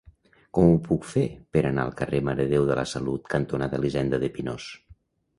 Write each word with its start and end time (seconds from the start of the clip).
Com 0.57 0.67
ho 0.67 0.77
puc 0.85 1.03
fer 1.09 1.25
per 1.57 1.61
anar 1.71 1.83
al 1.89 1.93
carrer 1.99 2.21
Mare 2.29 2.39
de 2.47 2.51
Déu 2.53 2.65
de 2.69 2.77
la 2.79 2.85
Salut 2.93 3.29
cantonada 3.33 3.79
Elisenda 3.83 4.21
de 4.25 4.31
Pinós? 4.39 4.67